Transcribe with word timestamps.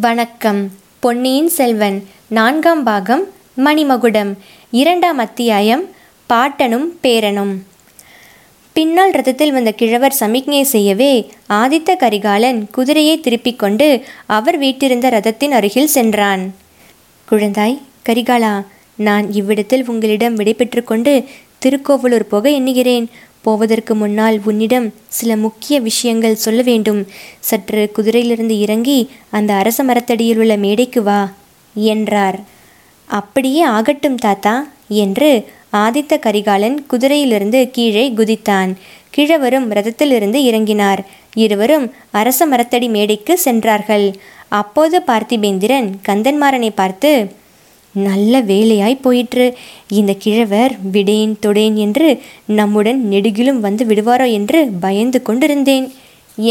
வணக்கம். 0.00 0.70
பொன்னியின் 1.00 1.48
செல்வன் 1.48 2.06
நான்காம் 2.28 2.84
பாகம் 2.84 3.24
மணிமகுடம் 3.64 4.34
இரண்டாம் 4.70 5.18
அத்தியாயம் 5.18 5.84
பாட்டனும் 6.28 6.98
பேரனும். 7.02 7.54
பின்னால் 8.72 9.10
ரதத்தில் 9.10 9.48
வந்த 9.48 9.72
கிழவர் 9.72 10.12
சமிக்ஞை 10.12 10.62
செய்யவே 10.62 11.30
ஆதித்த 11.48 11.96
கரிகாலன் 11.96 12.70
குதிரையை 12.70 13.20
திருப்பிக் 13.20 13.58
கொண்டு 13.58 14.04
அவர் 14.26 14.60
வீட்டிருந்த 14.60 15.08
ரதத்தின் 15.08 15.52
அருகில் 15.52 15.86
சென்றான். 15.86 16.54
குழந்தாய் 17.30 17.78
கரிகாலா 18.08 18.64
நான் 18.94 19.32
இவ்விடத்தில் 19.32 19.84
உங்களிடம் 19.86 20.38
விடைபெற்று 20.38 20.84
கொண்டு 20.84 21.24
திருக்கோவலூர் 21.58 22.28
போக 22.28 22.50
எண்ணுகிறேன். 22.50 23.10
போவதற்கு 23.42 23.94
முன்னால் 23.94 24.36
உன்னிடம் 24.44 24.86
சில 25.08 25.36
முக்கிய 25.36 25.80
விஷயங்கள் 25.80 26.42
சொல்ல 26.44 26.62
வேண்டும். 26.62 27.00
சற்று 27.40 27.82
குதிரையிலிருந்து 27.96 28.56
இறங்கி 28.64 28.98
அந்த 29.30 29.52
அரச 29.52 29.84
மரத்தடியில் 29.84 30.38
உள்ள 30.38 30.56
மேடைக்கு 30.56 31.02
வா 31.02 31.20
என்றார். 31.74 32.38
அப்படியே 33.08 33.62
ஆகட்டும் 33.76 34.16
தாத்தா 34.16 34.54
என்று 35.04 35.30
ஆதித்த 35.72 36.18
கரிகாலன் 36.18 36.76
குதிரையிலிருந்து 36.90 37.60
கீழே 37.70 38.04
குதித்தான். 38.10 38.70
கிழவரும் 39.10 39.66
ரதத்திலிருந்து 39.72 40.38
இறங்கினார். 40.50 41.00
இருவரும் 41.34 41.86
அரச 42.10 42.46
மரத்தடி 42.46 42.88
மேடைக்கு 42.88 43.34
சென்றார்கள். 43.38 44.06
அப்போது 44.60 44.96
பார்த்திபேந்திரன் 45.06 45.88
கந்தன்மாறனை 46.08 46.70
பார்த்து 46.74 47.10
நல்ல 48.06 48.40
வேலையாய் 48.50 49.02
போயிற்று. 49.06 49.46
இந்த 49.98 50.12
கிழவர் 50.24 50.74
விடேன் 50.92 51.34
தொடேன் 51.40 51.76
என்று 51.84 52.08
நம்முடன் 52.58 53.00
நெடுகிலும் 53.10 53.60
வந்து 53.66 53.84
விடுவாரோ 53.84 54.26
என்று 54.38 54.60
பயந்து 54.80 55.20
கொண்டிருந்தேன் 55.22 55.86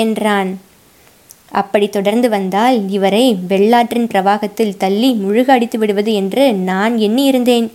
என்றான். 0.04 0.52
அப்படி 1.62 1.88
தொடர்ந்து 1.90 2.28
வந்தால் 2.30 2.78
இவரை 2.90 3.26
வெள்ளாற்றின் 3.50 4.10
பிரவாகத்தில் 4.14 4.78
தள்ளி 4.78 5.10
முழுக 5.24 5.48
அடித்து 5.48 5.78
விடுவது 5.78 6.14
என்று 6.14 6.44
நான் 6.70 6.96
எண்ணியிருந்தேன் 6.98 7.68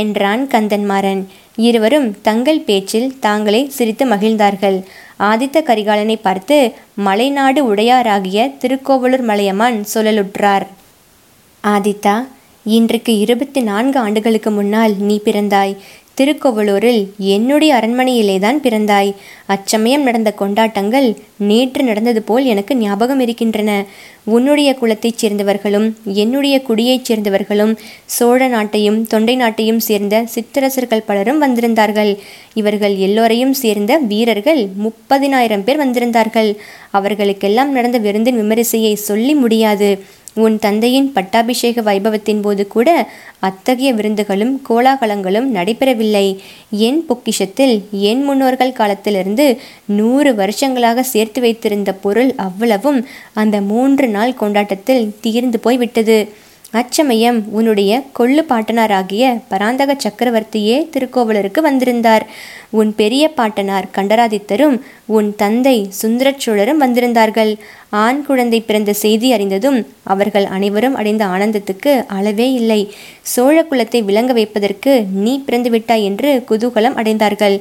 என்றான் 0.00 0.42
கந்தன்மாறன். 0.46 1.22
இருவரும் 1.66 2.08
தங்கள் 2.20 2.60
பேச்சில் 2.60 3.08
தாங்களே 3.18 3.60
சிரித்து 3.76 4.04
மகிழ்ந்தார்கள். 4.06 4.78
ஆதித்த 5.20 5.58
கரிகாலனை 5.68 6.16
பார்த்து 6.22 6.56
மலைநாடு 7.06 7.60
உடையாராகிய 7.70 8.46
திருக்கோவலூர் 8.62 9.24
மலையமான் 9.30 9.78
சொல்லலுற்றார் 9.94 10.64
ஆதித்தா 11.64 12.14
இன்றைக்கு 12.66 13.18
இருபத்தி 13.18 13.60
நான்கு 13.60 13.98
ஆண்டுகளுக்கு 13.98 14.50
முன்னால் 14.50 14.94
நீ 14.98 15.20
பிறந்தாய். 15.24 15.76
திருக்கோவலூரில் 16.14 17.10
என்னுடைய 17.18 17.74
அரண்மனையிலே 17.74 18.38
தான் 18.38 18.60
பிறந்தாய். 18.60 19.14
அச்சமயம் 19.46 20.02
நடந்த 20.02 20.32
கொண்டாட்டங்கள் 20.32 21.16
நேற்று 21.36 21.82
நடந்தது 21.82 22.22
போல் 22.22 22.44
எனக்கு 22.44 22.76
ஞாபகம் 22.76 23.20
இருக்கின்றன. 23.20 23.84
உன்னுடைய 24.24 24.74
குலத்தைச் 24.74 25.26
சேர்ந்தவர்களும் 25.26 25.92
என்னுடைய 26.04 26.62
குடியைச் 26.62 27.12
சேர்ந்தவர்களும் 27.12 27.76
சோழ 28.04 28.48
நாட்டையும் 28.48 29.06
தொண்டை 29.06 29.36
நாட்டையும் 29.36 29.76
சேர்ந்த 29.76 30.24
சிற்றரசர்கள் 30.26 31.06
பலரும் 31.06 31.42
வந்திருந்தார்கள். 31.42 32.16
இவர்கள் 32.54 32.96
எல்லோரையும் 32.96 33.52
சேர்ந்த 33.52 33.98
வீரர்கள் 33.98 34.68
முப்பதினாயிரம் 34.84 35.62
பேர் 35.62 35.82
வந்திருந்தார்கள். 35.86 36.56
அவர்களுக்கெல்லாம் 36.90 37.72
நடந்த 37.72 37.98
விருந்தின் 37.98 38.36
விமரிசையை 38.36 38.94
சொல்லி 38.94 39.34
முடியாது. 39.34 40.22
உன் 40.34 40.58
தந்தையின் 40.58 41.12
பட்டாபிஷேக 41.12 41.80
வைபவத்தின் 41.80 42.40
போது 42.40 42.66
கூட 42.66 43.08
அத்தகைய 43.38 43.94
விருந்துகளும் 43.94 44.60
கோலாகலங்களும் 44.68 45.48
நடைபெறவில்லை. 45.54 46.36
என் 46.70 47.04
பொக்கிஷத்தில் 47.08 47.82
என் 47.90 48.22
முன்னோர்கள் 48.24 48.72
காலத்திலிருந்து 48.72 49.60
நூறு 49.84 50.34
வருஷங்களாக 50.34 51.02
சேர்த்து 51.02 51.40
வைத்திருந்த 51.40 51.92
பொருள் 51.92 52.34
அவ்வளவும் 52.36 53.06
அந்த 53.32 53.60
மூன்று 53.60 54.08
நாள் 54.08 54.34
கொண்டாட்டத்தில் 54.34 55.14
தீர்ந்து 55.20 55.58
போய்விட்டது. 55.58 56.28
அச்சமயம் 56.70 57.44
உன்னுடைய 57.50 58.02
கொள்ளு 58.18 58.42
பாட்டனாராகிய 58.48 59.40
பராந்தக 59.48 59.96
சக்கரவர்த்தியே 60.04 60.76
திருக்கோவலருக்கு 60.92 61.60
வந்திருந்தார். 61.60 62.26
உன் 62.70 62.94
பெரிய 62.94 63.28
பாட்டனார் 63.28 63.86
கண்டராதித்தரும் 63.94 64.80
உன் 65.06 65.34
தந்தை 65.36 65.90
சுந்தரச்சோழரும் 66.02 66.80
வந்திருந்தார்கள். 66.80 67.54
ஆண் 68.02 68.20
குழந்தை 68.26 68.58
பிறந்த 68.60 68.92
செய்தி 69.02 69.28
அறிந்ததும் 69.32 69.76
அவர்கள் 70.12 70.46
அனைவரும் 70.56 70.96
அடைந்த 71.00 71.24
ஆனந்தத்துக்கு 71.34 71.92
அளவே 72.16 72.46
இல்லை. 72.52 72.78
சோழ 73.32 73.56
குலத்தை 73.62 74.00
விளங்க 74.08 74.32
வைப்பதற்கு 74.38 74.92
நீ 75.24 75.32
பிறந்துவிட்டாய் 75.46 76.04
என்று 76.08 76.30
குதூகலம் 76.48 76.96
அடைந்தார்கள். 77.00 77.56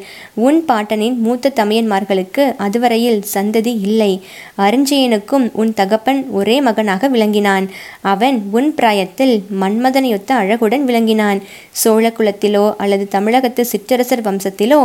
உன் 0.46 0.60
பாட்டனின் 0.70 1.18
மூத்த 1.26 1.52
தமையன்மார்களுக்கு 1.60 2.46
அதுவரையில் 2.66 3.20
சந்ததி 3.34 3.74
இல்லை. 3.88 4.12
அருஞ்சயனுக்கும் 4.58 5.46
உன் 5.62 5.74
தகப்பன் 5.74 6.22
ஒரே 6.40 6.58
மகனாக 6.62 7.10
விளங்கினான். 7.16 7.68
அவன் 8.14 8.40
உன் 8.52 8.70
பிராயத்தில் 8.80 9.36
மன்மதனையொத்த 9.64 10.32
அழகுடன் 10.42 10.86
விளங்கினான். 10.90 11.42
சோழ 11.84 12.14
குலத்திலோ 12.18 12.66
அல்லது 12.78 13.08
தமிழகத்து 13.18 13.64
சிற்றரசர் 13.74 14.26
வம்சத்திலோ 14.30 14.82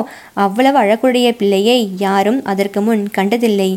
அவ்வளவு 0.46 0.78
அழகுடைய 0.78 1.28
பிள்ளையை 1.40 1.80
யாரும் 2.06 2.40
அதற்கு 2.44 2.80
முன் 2.80 3.04
கண்டதில்லை. 3.18 3.70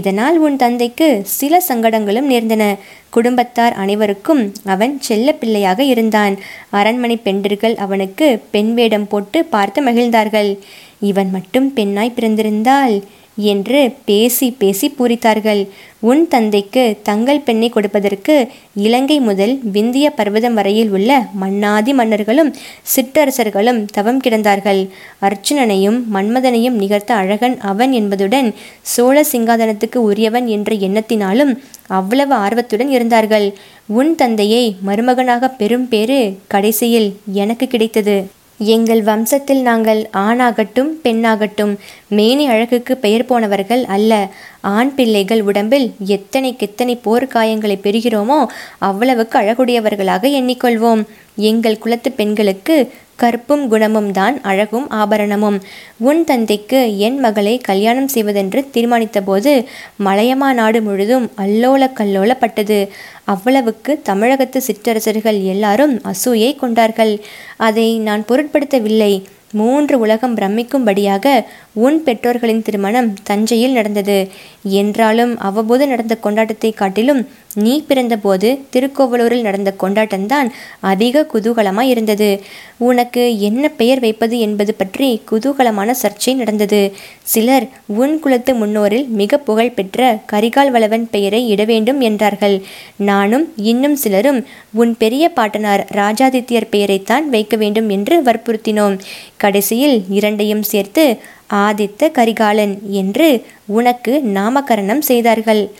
இதனால் 0.00 0.36
உன் 0.38 0.56
தந்தைக்கு 0.56 1.08
சில 1.22 1.62
சங்கடங்களும் 1.68 2.30
நேர்ந்தன. 2.32 2.64
குடும்பத்தார் 3.10 3.72
அனைவருக்கும் 3.72 4.42
அவன் 4.64 4.94
செல்ல 5.00 5.32
பிள்ளையாக 5.32 5.82
இருந்தான். 5.82 6.34
அரண்மனை 6.70 7.16
பெண்டர்கள் 7.24 7.74
அவனுக்கு 7.76 8.28
பெண் 8.50 8.74
வேடம் 8.74 9.08
போட்டு 9.08 9.44
பார்த்து 9.44 9.82
மகிழ்ந்தார்கள். 9.82 10.58
இவன் 11.00 11.30
மட்டும் 11.30 11.72
பெண்ணாய் 11.72 12.16
பிறந்திருந்தால் 12.16 12.96
என்று 13.36 13.92
பேசி 14.04 14.50
பேசி 14.50 14.94
பூரித்தார்கள். 14.98 15.68
உன் 16.00 16.28
தந்தைக்கு 16.28 16.96
தங்கள் 17.02 17.40
பெண்ணை 17.40 17.68
கொடுப்பதற்கு 17.68 18.48
இலங்கை 18.74 19.20
முதல் 19.20 19.60
விந்திய 19.72 20.10
பர்வதம் 20.10 20.54
வரையில் 20.54 20.90
உள்ள 20.90 21.26
மன்னாதி 21.32 21.92
மன்னர்களும் 21.92 22.54
சிற்றரசர்களும் 22.96 23.84
தவம் 23.92 24.20
கிடந்தார்கள். 24.20 24.88
அர்ச்சுனனையும் 25.20 25.98
மன்மதனையும் 26.14 26.78
நிகழ்த்த 26.82 27.14
அழகன் 27.14 27.58
அவன் 27.60 27.92
என்பதுடன் 27.92 28.54
சோழ 28.82 29.24
சிங்காதனத்துக்கு 29.32 29.96
உரியவன் 29.96 30.46
என்ற 30.46 30.74
எண்ணத்தினாலும் 30.74 31.54
அவ்வளவு 31.86 32.34
ஆர்வத்துடன் 32.34 32.88
இருந்தார்கள். 32.88 33.52
உன் 33.86 34.14
தந்தையை 34.14 34.76
மருமகனாக 34.86 35.48
பெரும் 35.48 35.88
பேறு 35.88 36.36
கடைசியில் 36.48 37.16
எனக்கு 37.32 37.66
கிடைத்தது. 37.66 38.26
எங்கள் 38.58 39.02
வம்சத்தில் 39.02 39.62
நாங்கள் 39.62 40.08
ஆணாகட்டும் 40.12 40.90
பெண்ணாகட்டும் 41.02 41.72
மேனி 42.08 42.46
அழகுக்கு 42.48 42.96
பெயர் 42.96 43.24
போனவர்கள் 43.24 43.84
அல்ல. 43.84 44.28
ஆண் 44.62 44.94
பிள்ளைகள் 44.94 45.42
உடம்பில் 45.42 45.94
எத்தனைக்கெத்தனை 46.06 46.94
போர்க்காயங்களை 47.04 47.76
பெறுகிறோமோ 47.82 48.46
அவ்வளவுக்கு 48.78 49.38
அழகுடையவர்களாக 49.38 50.30
எண்ணிக்கொள்வோம். 50.40 51.02
எங்கள் 51.36 51.78
குலத்து 51.78 52.12
பெண்களுக்கு 52.12 52.92
கற்பும் 53.16 53.68
குணமும் 53.68 54.12
தான் 54.12 54.40
அழகும் 54.40 54.90
ஆபரணமும். 54.90 55.60
உன் 55.98 56.24
தந்தைக்கு 56.24 56.98
என் 56.98 57.18
மகளை 57.18 57.58
கல்யாணம் 57.58 58.08
செய்வதென்று 58.08 58.68
தீர்மானித்தபோது 58.74 59.64
மலையமா 60.04 60.52
நாடு 60.52 60.82
முழுதும் 60.82 61.30
அல்லோல 61.36 61.90
கல்லோலப்பட்டது. 61.98 62.88
அவ்வளவுக்கு 63.24 64.00
தமிழகத்து 64.02 64.62
சிற்றரசர்கள் 64.62 65.42
எல்லாரும் 65.42 66.00
அசூயை 66.12 66.56
கொண்டார்கள். 66.56 67.20
அதை 67.56 67.98
நான் 67.98 68.24
பொருட்படுத்தவில்லை. 68.28 69.22
மூன்று 69.52 69.98
உலகம் 69.98 70.36
பிரமிக்கும்படியாக 70.36 71.44
உன் 71.72 72.02
பெற்றோர்களின் 72.02 72.62
திருமணம் 72.62 73.14
தஞ்சையில் 73.22 73.72
நடந்தது. 73.72 74.28
என்றாலும் 74.62 75.38
அவ்வப்போது 75.38 75.86
நடந்த 75.86 76.18
கொண்டாட்டத்தை 76.22 76.74
காட்டிலும் 76.74 77.28
நீ 77.54 77.84
பிறந்தபோது 77.88 78.58
திருக்கோவலூரில் 78.70 79.42
நடந்த 79.42 79.74
கொண்டாட்டம்தான் 79.80 80.48
அதிக 80.80 81.26
குதூகலமாய் 81.32 81.88
இருந்தது. 81.88 82.40
உனக்கு 82.78 83.38
என்ன 83.38 83.68
பெயர் 83.68 84.00
வைப்பது 84.00 84.38
என்பது 84.38 84.74
பற்றி 84.74 85.22
குதூகலமான 85.30 85.94
சர்ச்சை 86.02 86.34
நடந்தது. 86.34 86.92
சிலர் 87.22 87.66
உன் 87.86 88.20
குலத்து 88.20 88.54
முன்னோரில் 88.54 89.08
மிக 89.08 89.38
புகழ் 89.38 89.70
பெற்ற 89.70 90.18
கரிகால் 90.32 90.70
வளவன் 90.70 91.08
பெயரை 91.10 91.48
இட 91.48 91.64
வேண்டும் 91.64 92.00
என்றார்கள். 92.00 92.62
நானும் 92.96 93.52
இன்னும் 93.56 93.96
சிலரும் 93.96 94.46
உன் 94.72 94.96
பெரிய 94.96 95.28
பாட்டனார் 95.28 95.86
ராஜாதித்யர் 95.92 96.70
பெயரைத்தான் 96.70 97.28
வைக்க 97.28 97.56
வேண்டும் 97.56 97.88
என்று 97.88 98.22
வற்புறுத்தினோம். 98.22 99.00
கடைசியில் 99.36 100.04
இரண்டையும் 100.08 100.62
சேர்த்து 100.62 101.20
ஆதித்த 101.54 102.10
கரிகாலன் 102.10 102.74
என்று 102.90 103.44
உனக்கு 103.66 104.20
நாமகரணம் 104.34 105.02
செய்தார்கள். 105.10 105.70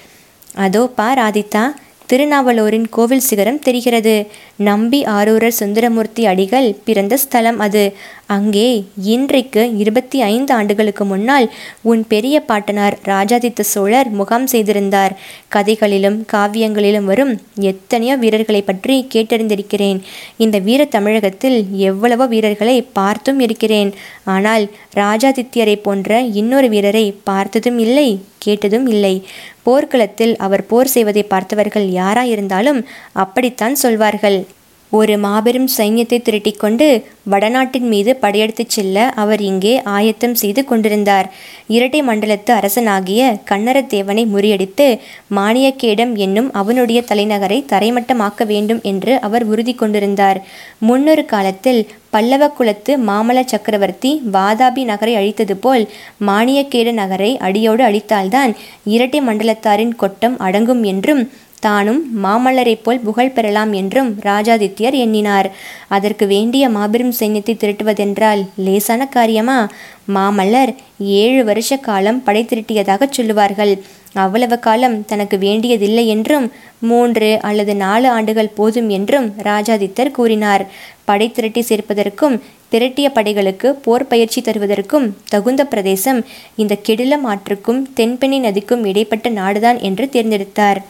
அதோ 0.54 0.86
பார் 0.86 1.19
ஆதித்தா 1.19 1.64
திருநாவலூரின் 2.06 2.88
கோவில் 2.90 3.26
சிகரம் 3.28 3.58
தெரிகிறது. 3.58 4.26
நம்பி 4.56 5.04
ஆரூரர் 5.04 5.58
சுந்தரமூர்த்தி 5.60 6.26
அடிகள் 6.26 6.76
பிறந்த 6.84 7.16
ஸ்தலம் 7.16 7.58
அது. 7.58 7.84
அங்கே 8.34 8.67
இன்றைக்கு 9.14 9.62
இருபத்தி 9.82 10.19
ஐந்து 10.29 10.52
ஆண்டுகளுக்கு 10.56 11.05
முன்னால் 11.12 11.46
உன் 11.90 12.02
பெரிய 12.12 12.37
பாட்டனார் 12.50 12.96
ராஜாதித்த 13.11 13.61
சோழர் 13.73 14.08
முகாம் 14.19 14.46
செய்திருந்தார். 14.52 15.14
கதைகளிலும் 15.55 16.19
காவியங்களிலும் 16.32 17.08
வரும் 17.11 17.32
எத்தனையோ 17.70 18.17
வீரர்களை 18.25 18.62
பற்றி 18.62 18.96
கேட்டறிந்திருக்கிறேன். 19.14 19.99
இந்த 20.44 20.58
வீர 20.69 20.84
தமிழகத்தில் 20.96 21.58
எவ்வளவோ 21.90 22.26
வீரர்களை 22.34 22.76
பார்த்தும் 23.00 23.43
இருக்கிறேன். 23.46 23.93
ஆனால் 24.37 24.67
ராஜாதித்யரை 25.02 25.76
போன்ற 25.87 26.20
இன்னொரு 26.43 26.70
வீரரை 26.76 27.06
பார்த்ததும் 27.31 27.78
இல்லை 27.87 28.08
கேட்டதும் 28.46 28.88
இல்லை. 28.94 29.14
போர்க்களத்தில் 29.67 30.35
அவர் 30.44 30.67
போர் 30.70 30.94
செய்வதை 30.96 31.23
பார்த்தவர்கள் 31.35 31.87
யாராயிருந்தாலும் 32.00 32.82
அப்படித்தான் 33.25 33.76
சொல்வார்கள். 33.85 34.40
ஒரு 34.92 35.14
மாபெரும் 35.18 35.68
சைன்யத்தை 35.76 36.16
திரட்டிக்கொண்டு 36.22 36.86
வடநாட்டின் 37.32 37.86
மீது 37.92 38.12
படையெடுத்துச் 38.22 38.74
செல்ல 38.74 39.04
அவர் 39.22 39.40
இங்கே 39.40 39.72
ஆயத்தம் 39.94 40.34
செய்து 40.34 40.62
கொண்டிருந்தார். 40.64 41.26
இரட்டை 41.66 42.00
மண்டலத்து 42.02 42.52
அரசனாகிய 42.52 43.20
கன்னரத்தேவனை 43.50 44.24
முறியடித்து 44.26 44.86
மானியக்கேடம் 45.36 46.12
என்னும் 46.16 46.50
அவனுடைய 46.52 47.00
தலைநகரை 47.10 47.58
தரைமட்டமாக்க 47.72 48.46
வேண்டும் 48.46 48.80
என்று 48.82 49.14
அவர் 49.20 49.44
உறுதி 49.44 49.74
கொண்டிருந்தார். 49.74 50.40
முன்னொரு 50.88 51.24
காலத்தில் 51.24 51.80
பல்லவ 52.10 52.44
குலத்து 52.48 52.92
மாமல 53.08 53.38
சக்கரவர்த்தி 53.44 54.10
வாதாபி 54.32 54.82
நகரை 54.84 55.14
அழித்தது 55.20 55.54
போல் 55.56 55.84
மானியக்கேட 56.28 56.88
நகரை 56.92 57.30
அடியோடு 57.46 57.84
அழித்தால்தான் 57.84 58.52
இரட்டை 58.94 59.20
மண்டலத்தாரின் 59.20 59.94
கொட்டம் 59.96 60.36
அடங்கும் 60.38 60.82
என்றும் 60.84 61.22
தானும் 61.62 62.00
மாமல்லரைப் 62.25 62.82
போல் 62.82 63.00
புகழ் 63.00 63.35
பெறலாம் 63.35 63.73
என்றும் 63.73 64.11
ராஜாதித்யர் 64.23 64.97
எண்ணினார். 65.05 65.49
அதற்கு 65.88 66.25
வேண்டிய 66.26 66.69
மாபெரும் 66.69 67.17
சைன்யத்தை 67.20 67.55
திரட்டுவதென்றால் 67.55 68.43
லேசான 68.56 69.06
காரியமா? 69.06 69.59
மாமல்லர் 70.14 70.73
ஏழு 70.99 71.43
வருஷ 71.44 71.76
காலம் 71.76 72.23
படை 72.23 72.43
திரட்டியதாகச் 72.44 73.11
சொல்லுவார்கள். 73.11 73.75
அவ்வளவு 74.14 74.56
காலம் 74.59 75.05
தனக்கு 75.05 75.38
வேண்டியதில்லை 75.38 76.05
என்றும் 76.09 76.47
மூன்று 76.79 77.38
அல்லது 77.41 77.75
நாலு 77.76 78.09
ஆண்டுகள் 78.09 78.55
போதும் 78.55 78.88
என்றும் 78.88 79.29
ராஜாதித்தர் 79.43 80.11
கூறினார். 80.11 80.64
படை 81.05 81.29
திரட்டி 81.31 81.62
சேர்ப்பதற்கும் 81.69 82.37
திரட்டிய 82.73 83.06
படைகளுக்கு 83.14 83.69
போர் 83.85 84.06
பயிற்சி 84.06 84.41
தருவதற்கும் 84.41 85.06
தகுந்த 85.29 85.62
பிரதேசம் 85.64 86.20
இந்த 86.56 86.76
கெடில 86.88 87.19
ஆற்றுக்கும் 87.32 87.81
தென்பெண்ணி 87.97 88.41
நதிக்கும் 88.47 88.85
இடைப்பட்ட 88.87 89.31
நாடுதான் 89.31 89.81
என்று 89.81 90.06
தேர்ந்தெடுத்தார். 90.12 90.81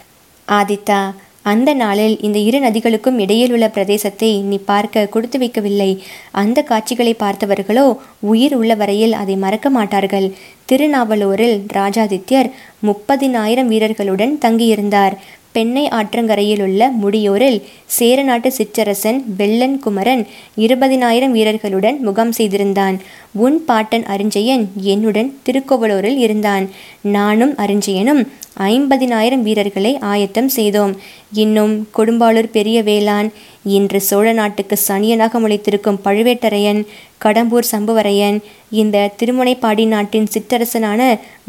ஆதித்தா 0.49 1.15
அந்த 1.43 1.75
நாளில் 1.75 2.21
இந்த 2.21 2.39
இரு 2.39 2.59
நதிகளுக்கும் 2.61 3.19
இடையில் 3.19 3.53
உள்ள 3.53 3.67
பிரதேசத்தை 3.69 4.43
நீ 4.43 4.59
பார்க்க 4.59 5.07
கொடுத்து 5.07 5.39
வைக்கவில்லை. 5.39 5.99
அந்த 6.31 6.63
காட்சிகளை 6.63 7.17
பார்த்தவர்களோ 7.19 7.97
உயிர் 8.21 8.55
உள்ள 8.55 8.75
வரையில் 8.75 9.13
அதை 9.13 9.37
மறக்க 9.37 9.71
மாட்டார்கள். 9.71 10.33
திருநாவலூரில் 10.67 11.67
ராஜாதித்யர் 11.73 12.51
முப்பதினாயிரம் 12.87 13.67
வீரர்களுடன் 13.67 14.39
தங்கியிருந்தார். 14.41 15.17
பெண்ணை 15.53 15.85
ஆற்றங்கரையிலுள்ள 15.99 16.91
முடியோரில் 17.03 17.59
சேரநாட்டு 17.97 18.51
சிற்றரசன் 18.59 19.19
வெள்ளன் 19.39 19.79
குமரன் 19.79 20.23
இருபதினாயிரம் 20.57 21.35
வீரர்களுடன் 21.37 21.99
முகாம் 22.01 22.33
செய்திருந்தான். 22.33 22.97
உன் 23.45 23.59
பாட்டன் 23.65 24.07
அரிஞ்சயன் 24.15 24.65
என்னுடன் 24.93 25.31
திருக்கோவலூரில் 25.47 26.19
இருந்தான். 26.19 26.65
நானும் 27.17 27.55
அரிஞ்சயனும் 27.57 28.23
ஐம்பதினாயிரம் 28.59 29.43
வீரர்களை 29.43 29.93
ஆயத்தம் 30.13 30.49
செய்தோம். 30.49 30.93
இன்னும் 31.33 31.75
கொடும்பாளூர் 31.97 32.51
பெரிய 32.51 32.79
வேளான் 32.83 33.29
இன்று 33.77 34.01
சோழ 34.01 34.33
நாட்டுக்கு 34.33 34.77
சனியனாக 34.89 35.41
முளைத்திருக்கும் 35.41 36.03
பழுவேட்டரையன் 36.05 36.81
கடம்பூர் 37.25 37.71
சம்புவரையன் 37.73 38.39
இந்த 38.81 39.11
திருமுனைப்பாடி 39.19 39.85
நாட்டின் 39.87 40.29
சிற்றரசனான 40.35 41.01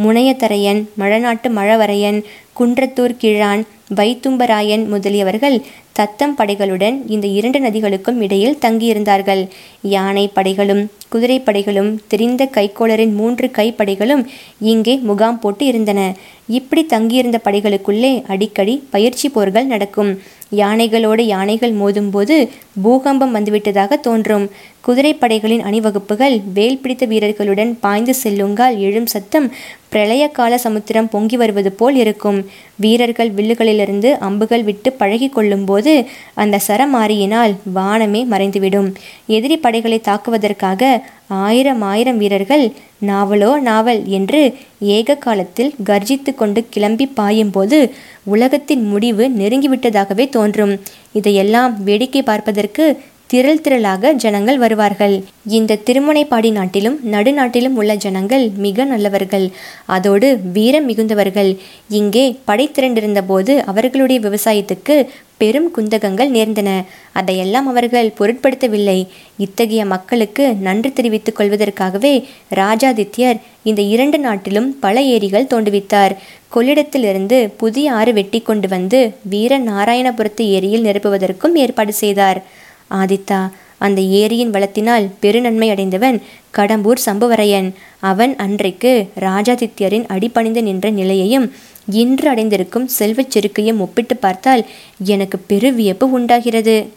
முனையத்தரையன் 0.04 0.82
மழநாட்டு 1.00 1.50
மழவரையன் 1.50 2.20
குன்றத்தூர் 2.60 3.16
கிழான் 3.18 3.62
வைத்தும்பராயன் 3.96 4.86
முதலியவர்கள் 4.88 5.62
தத்தம் 5.92 6.36
படைகளுடன் 6.38 7.02
இந்த 7.08 7.28
இரண்டு 7.28 7.60
நதிகளுக்கும் 7.60 8.22
இடையில் 8.22 8.58
தங்கியிருந்தார்கள். 8.62 9.48
யானை 9.82 10.32
படைகளும் 10.36 10.92
குதிரை 11.10 11.40
படைகளும் 11.40 12.00
தெரிந்த 12.08 12.50
கைக்கோளரின் 12.54 13.14
மூன்று 13.14 13.52
கைப்படைகளும் 13.54 14.26
இங்கே 14.60 14.96
முகாம் 14.96 15.40
போட்டு 15.40 15.66
இருந்தன. 15.66 16.16
இப்படி 16.48 16.86
தங்கியிருந்த 16.86 17.40
படைகளுக்குள்ளே 17.44 18.24
அடிக்கடி 18.28 18.84
பயிற்சி 18.90 19.30
போர்கள் 19.30 19.66
நடக்கும். 19.66 20.22
யானைகளோடு 20.52 21.22
யானைகள் 21.22 21.74
மோதும்போது 21.74 22.50
பூகம்பம் 22.82 23.36
வந்துவிட்டதாக 23.36 24.00
தோன்றும். 24.00 24.50
குதிரைப்படைகளின் 24.88 25.64
அணிவகுப்புகள் 25.64 26.42
வேல் 26.54 26.78
பிடித்த 26.78 27.06
வீரர்களுடன் 27.06 27.78
பாய்ந்து 27.80 28.16
செல்லுங்கால் 28.24 28.78
எழும் 28.78 29.06
சத்தம் 29.06 29.54
பிரளய 29.90 30.28
கால 30.28 30.58
சமுத்திரம் 30.58 31.10
பொங்கி 31.10 31.38
வருவது 31.38 31.72
போல் 31.72 31.96
இருக்கும். 31.96 32.40
வீரர்கள் 32.76 33.32
வில்லுகளிலிருந்து 33.32 34.12
அம்புகள் 34.20 34.64
விட்டு 34.64 34.92
பழகி 34.94 35.30
கொள்ளும்போது 35.30 36.06
அந்த 36.34 36.60
சரமாரியினால் 36.68 37.54
வானமே 37.74 38.26
மறைந்துவிடும். 38.26 38.94
எதிரி 39.28 39.58
படைகளை 39.58 40.02
தாக்குவதற்காக 40.06 41.02
ஆயிரம் 41.28 41.82
ஆயிரம் 41.82 42.18
வீரர்கள் 42.18 42.72
நாவலோ 43.06 43.60
நாவல் 43.60 44.06
என்று 44.06 44.54
ஏக 44.80 45.16
காலத்தில் 45.16 45.74
கர்ஜித்து 45.86 46.34
கொண்டு 46.36 46.66
கிளம்பி 46.70 47.10
பாயும்போது 47.16 47.90
உலகத்தின் 48.24 48.84
முடிவு 48.88 49.30
நெருங்கிவிட்டதாகவே 49.38 50.30
தோன்றும். 50.30 50.80
இதையெல்லாம் 51.14 51.84
வேடிக்கை 51.84 52.22
பார்ப்பதற்கு 52.24 52.86
திரள் 53.30 53.62
திரளாக 53.66 54.12
ஜனங்கள் 54.14 54.58
வருவார்கள். 54.58 55.14
இந்த 55.58 55.78
திருமுனைப்பாடி 55.86 56.52
நாட்டிலும் 56.52 56.98
நடுநாட்டிலும் 57.12 57.78
உள்ள 57.80 57.92
ஜனங்கள் 57.96 58.44
மிக 58.66 58.86
நல்லவர்கள். 58.86 59.46
அதோடு 59.86 60.28
வீரம் 60.54 60.88
மிகுந்தவர்கள். 60.90 61.50
இங்கே 61.90 62.26
படை 62.46 62.66
திரண்டிருந்த 62.70 63.22
போது 63.22 63.54
அவர்களுடைய 63.66 64.20
விவசாயத்துக்கு 64.28 64.98
பெரும் 65.38 65.70
குந்தகங்கள் 65.78 66.30
நேர்ந்தன. 66.30 66.70
அதையெல்லாம் 67.14 67.68
அவர்கள் 67.68 68.14
பொருட்படுத்தவில்லை. 68.20 69.00
இத்தகைய 69.38 69.86
மக்களுக்கு 69.86 70.46
நன்றி 70.68 70.92
தெரிவித்துக் 70.94 71.38
கொள்வதற்காகவே 71.40 72.14
ராஜாதித்யர் 72.56 73.40
இந்த 73.64 73.82
இரண்டு 73.96 74.20
நாட்டிலும் 74.20 74.70
பல 74.80 75.02
ஏரிகள் 75.16 75.52
தோண்டுவித்தார். 75.54 76.16
கொள்ளிடத்திலிருந்து 76.56 77.40
புதிய 77.58 77.94
ஆறு 77.94 78.14
வெட்டி 78.14 78.42
கொண்டு 78.42 78.68
வந்து 78.68 79.00
வீர 79.34 79.58
நாராயணபுரத்து 79.72 80.46
ஏரியில் 80.58 80.86
நிரப்புவதற்கும் 80.86 81.56
ஏற்பாடு 81.64 81.94
செய்தார். 81.94 82.42
ஆதித்தா 82.92 83.52
அந்த 83.78 84.02
ஏரியின் 84.02 84.54
வளத்தினால் 84.56 85.10
பெருநன்மை 85.20 85.70
அடைந்தவன் 85.70 86.22
கடம்பூர் 86.58 87.02
சம்புவரையன். 87.06 87.70
அவன் 88.00 88.36
அன்றைக்கு 88.36 88.92
ராஜாதித்யரின் 89.20 90.06
அடிபணிந்து 90.08 90.64
நின்ற 90.64 90.90
நிலையையும் 90.90 91.54
இன்று 91.86 92.30
அடைந்திருக்கும் 92.30 92.88
செல்வச் 92.88 93.38
செருக்கையும் 93.38 93.80
ஒப்பிட்டு 93.80 94.18
பார்த்தால் 94.18 94.66
எனக்கு 95.04 95.40
பெரு 95.40 95.74
வியப்பு 95.74 96.12
உண்டாகிறது. 96.12 96.88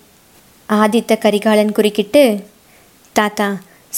ஆதித்த 0.68 1.18
கரிகாலன் 1.18 1.72
குறுக்கிட்டு 1.72 2.40
தாத்தா 3.12 3.48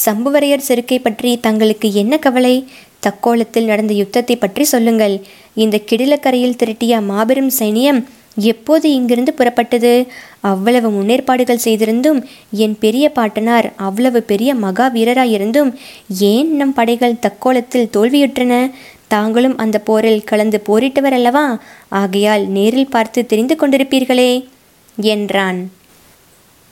சம்புவரையர் 0.07 0.67
செருக்கை 0.69 0.99
பற்றி 0.99 1.31
தங்களுக்கு 1.41 1.93
என்ன 1.93 2.19
கவலை? 2.19 2.67
தக்கோலத்தில் 3.07 3.65
நடந்த 3.65 3.95
யுத்தத்தை 3.95 4.37
பற்றி 4.37 4.65
சொல்லுங்கள். 4.65 5.21
இந்த 5.55 5.81
கிடிலக்கரையில் 5.91 6.59
திரட்டிய 6.63 7.03
மாபெரும் 7.03 7.51
சைனியம் 7.59 8.01
எப்போது 8.41 8.93
இங்கிருந்து 8.93 9.35
புறப்பட்டது? 9.39 10.07
அவ்வளவு 10.41 10.91
முன்னேற்பாடுகள் 10.91 11.65
செய்திருந்தும் 11.65 12.25
என் 12.51 12.79
பெரிய 12.79 13.11
பாட்டனார் 13.11 13.73
அவ்வளவு 13.77 14.23
பெரிய 14.23 14.55
மகா 14.55 14.91
வீரராயிருந்தும் 14.95 15.75
ஏன் 16.19 16.57
நம் 16.57 16.73
படைகள் 16.73 17.13
தக்கோலத்தில் 17.13 17.91
தோல்வியுற்றன? 17.97 18.71
தாங்களும் 19.09 19.57
அந்த 19.57 19.79
போரில் 19.79 20.25
கலந்து 20.25 20.63
போரிட்டவர் 20.67 21.13
அல்லவா? 21.13 21.61
ஆகையால் 21.89 22.47
நேரில் 22.47 22.87
பார்த்து 22.87 23.27
தெரிந்து 23.27 23.57
கொண்டிருப்பீர்களே 23.61 24.49
என்றான். 24.97 25.71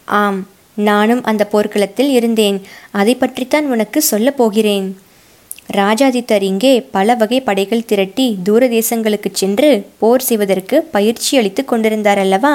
ஆம் 0.05 0.47
நானும் 0.75 1.25
அந்த 1.25 1.45
போர்க்களத்தில் 1.45 2.09
இருந்தேன். 2.09 2.62
அதை 2.91 3.14
பற்றித்தான் 3.14 3.71
உனக்கு 3.71 4.02
சொல்லப் 4.02 4.37
போகிறேன். 4.37 4.99
ராஜாதித்தர் 5.69 6.45
இங்கே 6.49 6.73
பல 6.91 7.15
வகை 7.15 7.39
படைகள் 7.41 7.87
திரட்டி 7.87 8.27
தூர 8.43 8.67
தேசங்களுக்கு 8.69 9.31
சென்று 9.33 9.71
போர் 9.99 10.23
செய்வதற்கு 10.23 10.77
பயிற்சி 10.95 11.33
அளித்து 11.39 11.65
கொண்டிருந்தார் 11.65 12.19
அல்லவா 12.19 12.53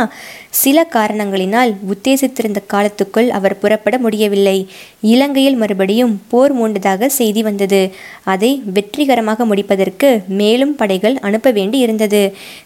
சில 0.49 0.85
காரணங்களினால் 0.93 1.71
உத்தேசித்திருந்த 1.93 2.61
காலத்துக்குள் 2.73 3.29
அவர் 3.37 3.57
புறப்பட 3.59 3.97
முடியவில்லை. 3.97 4.55
இலங்கையில் 5.13 5.55
மறுபடியும் 5.55 6.13
போர் 6.29 6.53
மூண்டதாக 6.53 7.09
செய்தி 7.19 7.43
வந்தது. 7.43 7.81
அதை 8.23 8.51
வெற்றிகரமாக 8.77 9.45
முடிப்பதற்கு 9.45 10.09
மேலும் 10.41 10.75
படைகள் 10.75 11.17
அனுப்ப 11.19 11.51
வேண்டி 11.51 11.79
இருந்தது 11.79 12.23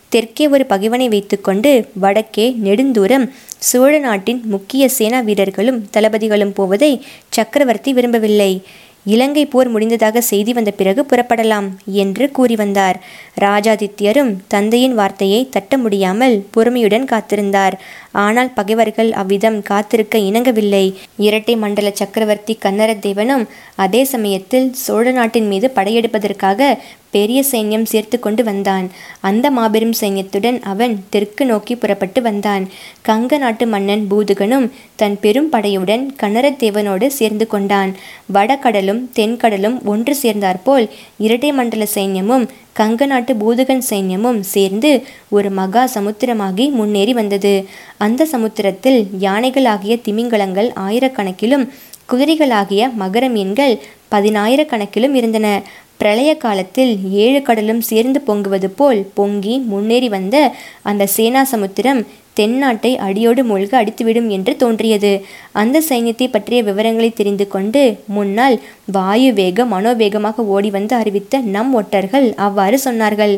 தெற்கே 0.09 0.45
ஒரு 0.47 0.65
பகைவனை 0.65 1.09
வைத்துக்கொண்டு 1.09 1.71
வடக்கே 2.03 2.47
நெடுந்தூரம் 2.65 3.25
சோழ 3.59 3.93
நாட்டின் 3.99 4.41
முக்கிய 4.45 4.89
சேனா 4.89 5.19
வீரர்களும் 5.19 5.83
தளபதிகளும் 5.91 6.53
போவதை 6.53 6.91
சக்கரவர்த்தி 7.29 7.93
விரும்பவில்லை. 7.93 8.51
இலங்கை 9.05 9.45
போர் 9.45 9.67
முடிந்ததாக 9.67 10.21
செய்தி 10.21 10.53
வந்த 10.53 10.71
பிறகு 10.71 11.05
புறப்படலாம் 11.09 11.67
என்று 11.85 12.31
கூறி 12.31 12.55
வந்தார். 12.55 12.99
ராஜாதித்யரும் 13.39 14.35
தந்தையின் 14.47 14.95
வார்த்தையை 14.95 15.49
தட்ட 15.49 15.77
முடியாமல் 15.77 16.45
பொறுமையுடன் 16.51 17.05
காத்திருந்தார். 17.05 17.75
ஆனால் 18.23 18.51
பகைவர்கள் 18.53 19.11
அவ்விதம் 19.11 19.59
காத்திருக்க 19.61 20.17
இணங்கவில்லை. 20.29 20.85
இரட்டை 21.17 21.55
மண்டல 21.55 21.89
சக்கரவர்த்தி 21.93 22.53
கன்னரதேவனும் 22.65 23.45
அதே 23.75 24.01
சமயத்தில் 24.13 24.67
சோழ 24.83 25.11
நாட்டின் 25.11 25.47
மீது 25.47 25.69
படையெடுப்பதற்காக 25.75 26.69
பெரிய 27.11 27.39
சைன்யம் 27.51 27.87
சேர்த்து 27.91 28.17
கொண்டு 28.19 28.43
வந்தான். 28.43 28.85
அந்த 29.21 29.45
மாபெரும் 29.51 29.93
சைன்யத்துடன் 30.01 30.57
அவன் 30.71 30.95
தெற்கு 31.09 31.43
நோக்கி 31.45 31.75
புறப்பட்டு 31.75 32.21
வந்தான். 32.21 32.63
கங்க 33.07 33.37
நாட்டு 33.37 33.65
மன்னன் 33.67 34.03
பூதுகனும் 34.11 34.67
தன் 34.95 35.17
பெரும் 35.19 35.49
படையுடன் 35.51 36.03
கனரத்தேவனோடு 36.21 37.07
சேர்ந்து 37.19 37.47
கொண்டான். 37.47 37.93
வடகடலும் 38.33 39.01
தென்கடலும் 39.15 39.77
ஒன்று 39.83 40.15
சேர்ந்தாற்போல் 40.15 40.87
இரட்டை 41.17 41.51
மண்டல 41.51 41.87
சைன்யமும் 41.95 42.47
கங்க 42.75 43.05
நாட்டு 43.05 43.33
பூதகன் 43.33 43.83
சைன்யமும் 43.89 44.39
சேர்ந்து 44.53 44.89
ஒரு 45.29 45.49
மகா 45.49 45.83
சமுத்திரமாகி 45.93 46.65
முன்னேறி 46.69 47.13
வந்தது. 47.13 47.53
அந்த 47.97 48.25
சமுத்திரத்தில் 48.25 48.99
யானைகளாகிய 49.19 49.95
திமிங்கலங்கள் 50.07 50.69
ஆயிரக்கணக்கிலும் 50.85 51.63
குதிரைகளாகிய 52.11 52.89
மகர 53.01 53.25
மீன்கள் 53.29 53.75
பதினாயிரக்கணக்கிலும் 54.11 55.15
இருந்தன. 55.19 55.47
பிரளய 55.97 56.31
காலத்தில் 56.37 56.93
ஏழு 57.23 57.39
கடலும் 57.41 57.81
சேர்ந்து 57.89 58.19
பொங்குவது 58.27 58.69
போல் 58.79 59.01
பொங்கி 59.13 59.55
முன்னேறி 59.71 60.09
வந்த 60.09 60.35
அந்த 60.83 61.03
சேனா 61.15 61.43
சமுத்திரம் 61.53 62.01
தென்னாட்டை 62.39 62.91
அடியோடு 63.07 63.41
மூழ்க 63.49 63.73
அடித்துவிடும் 63.81 64.29
என்று 64.35 64.53
தோன்றியது. 64.63 65.11
அந்த 65.61 65.81
சைன்யத்தை 65.89 66.27
பற்றிய 66.31 66.59
விவரங்களை 66.69 67.09
தெரிந்து 67.13 67.47
கொண்டு 67.47 67.81
முன்னால் 68.15 68.57
வாயு 68.97 69.31
வேக 69.33 69.65
மனோவேகமாக 69.65 70.45
ஓடி 70.55 70.71
வந்து 70.77 70.95
அறிவித்த 71.01 71.43
நம் 71.55 71.73
ஒட்டர்கள் 71.81 72.27
அவ்வாறு 72.47 72.79
சொன்னார்கள். 72.87 73.35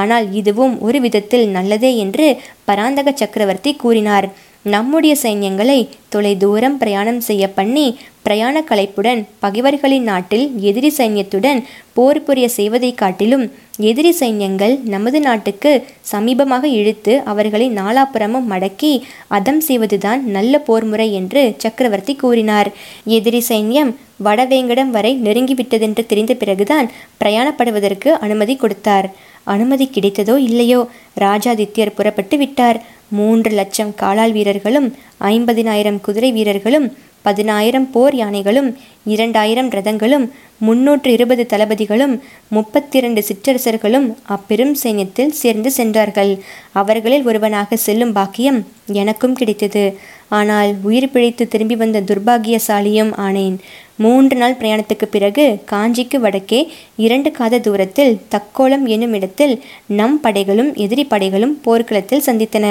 ஆனால் 0.00 0.26
இதுவும் 0.40 0.74
ஒரு 0.86 1.00
விதத்தில் 1.00 1.46
நல்லதே 1.48 1.92
என்று 2.04 2.26
பராந்தக 2.70 3.12
சக்கரவர்த்தி 3.22 3.72
கூறினார். 3.84 4.28
நம்முடைய 4.64 5.14
சைன்யங்களை 5.22 5.78
தொலை 6.08 6.36
தூரம் 6.36 6.76
பிரயாணம் 6.78 7.20
செய்ய 7.20 7.44
பண்ணி 7.48 7.86
பிரயாண 8.22 8.56
கலைப்புடன் 8.68 9.20
பகைவர்களின் 9.38 10.02
நாட்டில் 10.02 10.44
எதிரி 10.60 10.90
சைன்யத்துடன் 10.98 11.60
போர் 11.94 12.20
புரிய 12.22 12.46
செய்வதை 12.48 12.90
காட்டிலும் 12.94 13.44
எதிரி 13.90 14.12
சைன்யங்கள் 14.20 14.74
நமது 14.84 15.20
நாட்டுக்கு 15.20 15.72
சமீபமாக 16.12 16.64
இழுத்து 16.78 17.12
அவர்களை 17.24 17.66
நாலாப்புறமும் 17.70 18.48
மடக்கி 18.52 18.92
அதம் 19.28 19.60
செய்வதுதான் 19.60 20.22
நல்ல 20.36 20.58
போர் 20.58 20.84
முறை 20.84 21.08
என்று 21.12 21.42
சக்கரவர்த்தி 21.58 22.14
கூறினார். 22.14 22.70
எதிரி 23.18 23.42
சைன்யம் 23.48 23.92
வடவேங்கடம் 24.24 24.90
வரை 24.90 25.12
நெருங்கிவிட்டதென்று 25.24 26.02
தெரிந்த 26.06 26.34
பிறகுதான் 26.34 26.90
பிரயாணப்படுவதற்கு 27.20 28.10
அனுமதி 28.26 28.56
கொடுத்தார். 28.56 29.08
அனுமதி 29.44 29.90
கிடைத்ததோ 29.92 30.36
இல்லையோ 30.36 30.88
ராஜாதித்யர் 31.20 31.96
புறப்பட்டு 31.96 32.36
விட்டார். 32.36 32.82
மூன்று 33.08 33.50
லட்சம் 33.50 33.94
காலால் 33.94 34.32
வீரர்களும் 34.32 34.96
ஐம்பதினாயிரம் 35.20 36.00
குதிரை 36.00 36.32
வீரர்களும் 36.32 36.86
பதினாயிரம் 37.22 37.90
போர் 37.90 38.14
யானைகளும் 38.14 38.76
இரண்டாயிரம் 39.04 39.70
ரதங்களும் 39.70 40.30
முன்னூற்று 40.58 41.12
இருபது 41.12 41.46
தளபதிகளும் 41.52 42.20
முப்பத்திரண்டு 42.48 43.24
சிற்றரசர்களும் 43.28 44.14
அப்பெரும் 44.22 44.76
சைன்யத்தில் 44.82 45.32
சேர்ந்து 45.42 45.70
சென்றார்கள். 45.70 46.32
அவர்களில் 46.72 47.24
ஒருவனாக 47.24 47.76
செல்லும் 47.76 48.12
பாக்கியம் 48.12 48.66
எனக்கும் 48.92 49.34
கிடைத்தது. 49.34 49.98
ஆனால் 50.36 50.70
உயிர் 50.88 51.12
பிழைத்து 51.14 51.44
திரும்பி 51.52 51.76
வந்த 51.82 51.98
துர்பாகியசாலியும் 52.08 53.10
ஆனேன். 53.26 53.56
மூன்று 54.04 54.36
நாள் 54.36 54.56
பிரயாணத்துக்கு 54.60 55.06
பிறகு 55.16 55.44
காஞ்சிக்கு 55.72 56.18
வடக்கே 56.24 56.60
இரண்டு 57.04 57.30
காத 57.38 57.60
தூரத்தில் 57.66 58.14
தக்கோலம் 58.34 58.86
என்னும் 58.94 59.14
இடத்தில் 59.18 59.54
நம் 59.98 60.16
படைகளும் 60.24 60.70
எதிரி 60.84 61.04
படைகளும் 61.12 61.54
போர்க்களத்தில் 61.66 62.26
சந்தித்தன. 62.28 62.66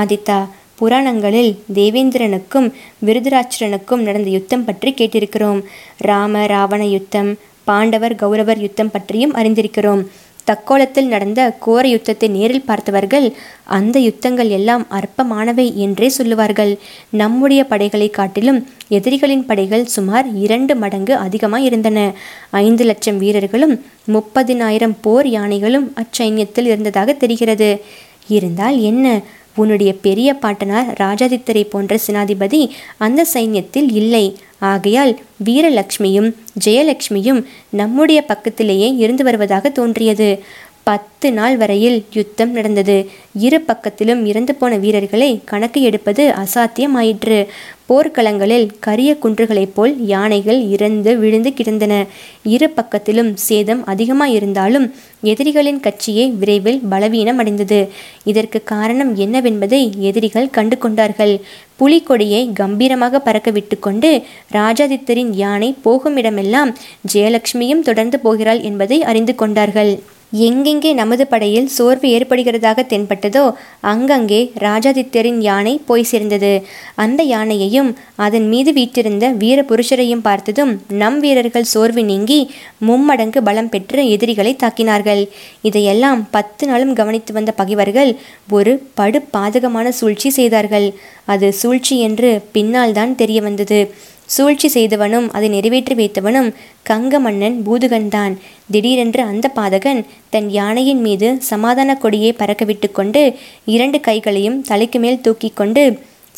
ஆதித்தா 0.00 0.38
புராணங்களில் 0.80 1.50
தேவேந்திரனுக்கும் 1.78 2.68
விருதுராட்சரனுக்கும் 3.06 4.04
நடந்த 4.06 4.30
யுத்தம் 4.36 4.64
பற்றி 4.68 4.92
கேட்டிருக்கிறோம். 4.98 5.60
ராம 6.08 6.46
ராவண 6.54 6.82
யுத்தம் 6.96 7.30
பாண்டவர் 7.68 8.14
கௌரவர் 8.22 8.60
யுத்தம் 8.64 8.90
பற்றியும் 8.94 9.34
அறிந்திருக்கிறோம். 9.34 10.02
தக்கோலத்தில் 10.46 11.06
நடந்த 11.06 11.40
கோர 11.60 11.88
யுத்தத்தை 11.88 12.28
நேரில் 12.28 12.64
பார்த்தவர்கள் 12.64 13.26
அந்த 13.64 13.96
யுத்தங்கள் 13.98 14.48
எல்லாம் 14.48 14.86
அற்பமானவை 14.90 15.74
என்றே 15.74 16.08
சொல்லுவார்கள். 16.08 16.72
நம்முடைய 17.10 17.64
படைகளை 17.64 18.10
காட்டிலும் 18.10 18.60
எதிரிகளின் 18.88 19.46
படைகள் 19.46 19.84
சுமார் 19.86 20.26
இரண்டு 20.34 20.76
மடங்கு 20.76 21.16
அதிகமாக 21.16 21.64
இருந்தன 21.64 22.12
ஐந்து 22.50 22.84
லட்சம் 22.84 23.18
வீரர்களும் 23.18 23.74
முப்பதினாயிரம் 24.12 24.96
போர் 25.00 25.28
யானைகளும் 25.28 25.92
அச்சைன்யத்தில் 26.02 26.68
இருந்ததாக 26.72 27.12
தெரிகிறது. 27.12 27.70
இருந்தால் 28.28 28.76
என்ன? 28.80 29.06
உன்னுடைய 29.56 29.92
பெரிய 29.92 30.34
பாட்டனார் 30.34 30.92
ராஜாதித்தரை 31.00 31.64
போன்ற 31.64 31.98
சினாதிபதி 32.06 32.70
அந்த 32.96 33.26
சைன்யத்தில் 33.34 33.90
இல்லை. 33.92 34.36
ஆகையால் 34.58 35.18
வீரலட்சுமியும் 35.44 36.34
ஜெயலட்சுமியும் 36.64 37.44
நம்முடைய 37.68 38.22
பக்கத்திலேயே 38.22 38.96
இருந்து 38.96 39.24
வருவதாக 39.24 39.68
தோன்றியது. 39.68 40.42
பத்து 40.82 41.32
நாள் 41.32 41.56
வரையில் 41.56 42.04
யுத்தம் 42.12 42.52
நடந்தது. 42.52 43.10
இரு 43.38 43.64
பக்கத்திலும் 43.68 44.26
இறந்து 44.26 44.54
போன 44.54 44.76
வீரர்களை 44.76 45.40
கணக்கு 45.44 45.82
எடுப்பது 45.82 46.32
அசாத்தியமாயிற்று. 46.44 47.46
போர்க்களங்களில் 47.88 48.66
கரிய 48.86 49.10
குன்றுகளைப் 49.22 49.72
போல் 49.74 49.94
யானைகள் 50.12 50.60
இறந்து 50.74 51.10
விழுந்து 51.22 51.50
கிடந்தன. 51.52 51.94
இரு 52.54 52.68
பக்கத்திலும் 52.76 53.30
சேதம் 53.46 53.82
அதிகமாயிருந்தாலும் 53.92 54.86
எதிரிகளின் 55.32 55.80
கட்சியை 55.80 56.26
விரைவில் 56.30 56.80
பலவீனம் 56.92 57.38
அடைந்தது 57.38 57.80
இதற்கு 58.24 58.60
காரணம் 58.72 59.12
என்னவென்பதை 59.16 59.82
எதிரிகள் 60.10 60.50
கண்டு 60.50 60.78
கொண்டார்கள் 60.78 61.34
புலிக்கொடியை 61.76 62.42
கம்பீரமாக 62.52 63.20
பறக்க 63.20 63.50
விட்டுக்கொண்டு 63.50 64.10
ராஜாதித்தரின் 64.52 65.32
யானை 65.42 65.70
போகும் 65.82 66.16
இடமெல்லாம் 66.16 66.72
ஜெயலட்சுமியும் 67.14 67.86
தொடர்ந்து 67.90 68.20
போகிறாள் 68.20 68.60
என்பதை 68.60 68.98
அறிந்து 69.02 69.34
கொண்டார்கள். 69.34 69.94
எங்கெங்கே 70.32 70.90
நமது 71.00 71.24
படையில் 71.26 71.66
சோர்வு 71.74 72.06
ஏற்படுகிறதாக 72.14 72.84
தென்பட்டதோ 72.92 73.42
அங்கங்கே 73.90 74.40
ராஜாதித்யரின் 74.64 75.40
யானை 75.48 75.74
போய் 75.88 76.08
சேர்ந்தது. 76.12 76.52
அந்த 77.04 77.20
யானையையும் 77.32 77.90
அதன் 78.26 78.48
மீது 78.52 78.72
வீற்றிருந்த 78.78 79.28
வீர 79.42 79.58
புருஷரையும் 79.70 80.24
பார்த்ததும் 80.28 80.72
நம் 81.02 81.18
வீரர்கள் 81.20 81.70
சோர்வு 81.74 82.04
நீங்கி 82.10 82.40
மும்மடங்கு 82.88 83.42
பலம் 83.48 83.70
பெற்று 83.74 84.02
எதிரிகளை 84.14 84.54
தாக்கினார்கள். 84.62 85.22
இதையெல்லாம் 85.68 86.22
பத்து 86.30 86.66
நாளும் 86.66 86.96
கவனித்து 87.00 87.32
வந்த 87.32 87.52
பகைவர்கள் 87.60 88.12
ஒரு 88.58 88.74
படு 89.00 89.20
பாதகமான 89.36 89.88
சூழ்ச்சி 90.00 90.30
செய்தார்கள். 90.30 90.88
அது 91.34 91.48
சூழ்ச்சி 91.52 91.96
என்று 92.08 92.30
பின்னால் 92.56 92.96
தான் 93.00 93.14
தெரிய 93.22 93.40
வந்தது. 93.42 93.80
சூழ்ச்சி 94.26 94.68
செய்தவனும் 94.68 95.28
அதை 95.30 95.48
நிறைவேற்றி 95.48 95.94
வைத்தவனும் 95.94 96.48
கங்க 96.90 97.18
மன்னன் 97.18 97.56
பூதுகன்தான். 97.66 98.34
திடீரென்று 98.70 99.22
அந்த 99.22 99.50
பாதகன் 99.56 100.04
தன் 100.30 100.50
யானையின் 100.50 101.00
மீது 101.00 101.36
சமாதான 101.40 101.96
கொடியை 101.96 102.32
பறக்கவிட்டு 102.32 102.90
கொண்டு 102.92 103.22
இரண்டு 103.64 104.00
கைகளையும் 104.00 104.62
தலைக்கு 104.62 104.98
மேல் 104.98 105.20
தூக்கி 105.20 105.52
கொண்டு 105.54 105.84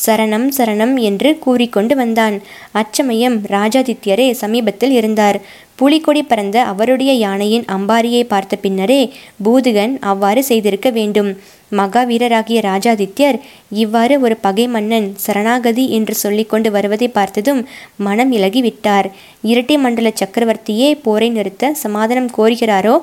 சரணம் 0.06 0.46
சரணம் 0.56 0.94
என்று 1.00 1.38
கூறிக்கொண்டு 1.38 1.94
வந்தான். 1.96 2.34
அச்சமயம் 2.72 3.38
ராஜாதித்யரே 3.46 4.30
சமீபத்தில் 4.30 4.90
இருந்தார். 4.90 5.40
புலிக்கொடி 5.78 6.22
பறந்த 6.22 6.56
அவருடைய 6.72 7.12
யானையின் 7.24 7.66
அம்பாரியை 7.76 8.22
பார்த்த 8.32 8.56
பின்னரே 8.64 9.02
பூதுகன் 9.44 9.94
அவ்வாறு 10.10 10.42
செய்திருக்க 10.50 10.90
வேண்டும். 10.98 11.30
மகாவீரராகிய 11.78 12.58
ராஜாதித்யர் 12.66 13.36
இவ்வாறு 13.82 14.14
ஒரு 14.24 14.34
பகை 14.44 14.66
மன்னன் 14.74 15.06
சரணாகதி 15.24 15.84
என்று 15.96 16.14
சொல்லிக்கொண்டு 16.14 16.68
வருவதை 16.76 17.08
பார்த்ததும் 17.16 17.60
மனம் 18.06 18.32
இலகி 18.36 18.60
விட்டார் 18.66 19.06
இரட்டை 19.50 19.76
மண்டல 19.84 20.10
சக்கரவர்த்தியே 20.20 20.90
போரை 21.06 21.28
நிறுத்த 21.30 21.72
சமாதானம் 21.82 22.30
கோருகிறாரோ 22.36 22.94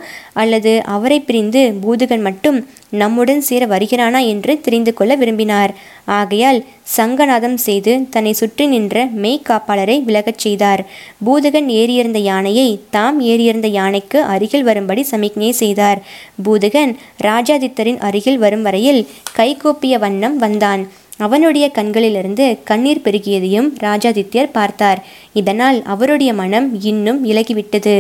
அல்லது 0.44 0.74
அவரை 0.96 1.20
பிரிந்து 1.28 1.64
பூதுகன் 1.84 2.26
மட்டும் 2.28 2.60
நம்முடன் 3.02 3.42
சேர 3.42 3.64
வருகிறானா 3.66 4.20
என்று 4.34 4.54
தெரிந்து 4.66 4.92
கொள்ள 4.94 5.14
விரும்பினார். 5.22 5.72
ஆகையால் 6.18 6.60
சங்கநாதம் 6.98 7.60
செய்து 7.68 7.94
தன்னை 8.14 8.34
சுற்றி 8.34 8.66
நின்ற 8.68 9.06
மெய்காப்பாளரை 9.24 9.98
விலகச் 10.08 10.42
செய்தார். 10.46 10.82
பூதுகன் 11.26 11.70
ஏறியிருந்த 11.80 12.20
யானையை 12.32 12.63
தாம் 12.96 13.18
ஏறியிருந்த 13.22 13.70
யானைக்கு 13.80 14.20
அருகில் 14.34 14.64
வரும்படி 14.64 15.04
சமிக்ஞை 15.04 15.52
செய்தார். 15.62 16.00
பூதகன் 16.46 16.94
ராஜாதித்தரின் 17.24 18.00
அருகில் 18.00 18.38
வரும் 18.38 18.62
வரையில் 18.62 19.02
கைகூப்பிய 19.38 19.98
வண்ணம் 20.00 20.38
வந்தான். 20.38 20.84
அவனுடைய 21.18 21.66
கண்களிலிருந்து 21.70 22.46
கண்ணீர் 22.64 23.04
பெருகியதையும் 23.04 23.70
ராஜாதித்யர் 23.84 24.56
பார்த்தார். 24.58 25.00
இதனால் 25.34 25.80
அவருடைய 25.86 26.32
மனம் 26.34 26.70
இன்னும் 26.82 27.20
இலகிவிட்டது. 27.26 27.98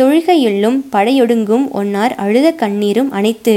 தொழுகையுள்ளும் 0.00 0.78
படையொடுங்கும் 0.92 1.66
ஒன்னார் 1.72 2.14
அழுத 2.14 2.48
கண்ணீரும் 2.62 3.10
அனைத்து 3.10 3.54